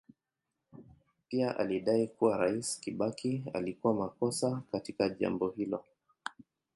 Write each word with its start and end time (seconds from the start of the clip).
Pia 1.27 1.57
alidai 1.57 2.07
kuwa 2.07 2.37
Rais 2.37 2.79
Kibaki 2.79 3.43
alikuwa 3.53 3.93
makosa 3.93 4.61
katika 4.71 5.09
jambo 5.09 5.49
hilo. 5.49 5.85